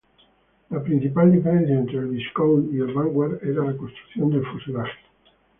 [0.71, 4.93] La principal diferencia entre el Viscount y el Vanguard era la construcción del fuselaje.